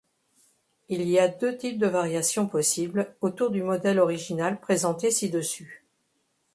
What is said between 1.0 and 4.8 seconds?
y a deux types de variations possibles autour du modèle original